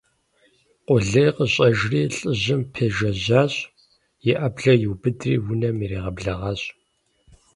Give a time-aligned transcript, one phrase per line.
[0.85, 3.53] Къулейр къыщӀэжри лӀыжьым пежэжьащ,
[4.29, 6.61] и Ӏэблэр иубыдри унэм иригъэблэгъащ.